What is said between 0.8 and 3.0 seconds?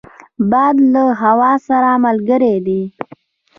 له هوا سره ملګری دی